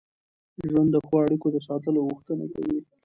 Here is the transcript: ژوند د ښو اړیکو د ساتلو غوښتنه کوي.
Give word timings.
ژوند 0.69 0.89
د 0.93 0.97
ښو 1.05 1.15
اړیکو 1.23 1.47
د 1.51 1.57
ساتلو 1.67 1.99
غوښتنه 2.09 2.45
کوي. 2.53 2.77